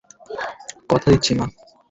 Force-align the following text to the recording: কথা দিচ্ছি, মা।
কথা 0.89 1.07
দিচ্ছি, 1.11 1.31
মা। 1.35 1.45